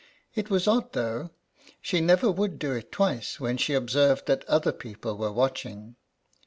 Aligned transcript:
It 0.33 0.49
was 0.49 0.67
odd, 0.67 0.93
though; 0.93 1.29
sl\e 1.83 2.01
never 2.01 2.31
would 2.31 2.57
do 2.57 2.71
it 2.73 2.91
twice, 2.91 3.39
when 3.39 3.53
INTR 3.53 3.53
OD 3.53 3.53
UCTION. 3.53 3.53
1 3.53 3.57
3 3.57 3.63
she 3.65 3.73
observed 3.75 4.25
that 4.25 4.45
other 4.49 4.71
people 4.71 5.15
were 5.15 5.31
watch 5.31 5.63
ing. 5.63 5.95